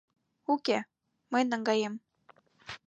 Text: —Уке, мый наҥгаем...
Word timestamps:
—Уке, 0.53 0.77
мый 1.31 1.43
наҥгаем... 1.51 1.93